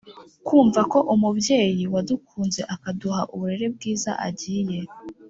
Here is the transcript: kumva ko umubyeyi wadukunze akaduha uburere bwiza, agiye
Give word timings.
kumva 0.45 0.81
ko 0.91 0.99
umubyeyi 1.13 1.83
wadukunze 1.93 2.61
akaduha 2.75 3.21
uburere 3.33 3.67
bwiza, 3.75 4.11
agiye 4.27 4.79